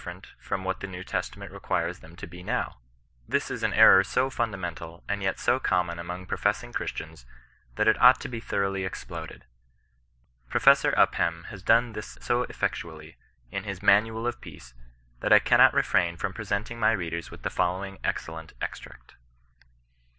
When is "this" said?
3.27-3.51